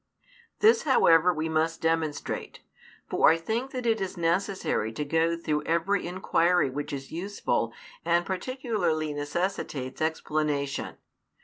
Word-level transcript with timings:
This 0.61 0.81
however 0.81 1.31
we 1.31 1.47
must 1.47 1.79
demonstrate; 1.79 2.61
for 3.07 3.29
I 3.29 3.37
think 3.37 3.75
it 3.75 3.85
is 3.85 4.17
necessary 4.17 4.91
to 4.93 5.05
go 5.05 5.37
through 5.37 5.61
every 5.65 6.07
inquiry 6.07 6.71
which 6.71 6.91
is 6.91 7.11
useful 7.11 7.71
and 8.03 8.25
particularly 8.25 9.13
necessitates 9.13 10.01
explanation. 10.01 10.97